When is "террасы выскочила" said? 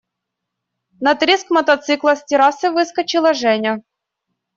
2.31-3.35